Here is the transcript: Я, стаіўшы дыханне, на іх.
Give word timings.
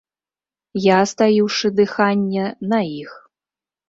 Я, 0.85 0.99
стаіўшы 1.11 1.71
дыханне, 1.79 2.47
на 2.73 2.79
іх. 3.01 3.13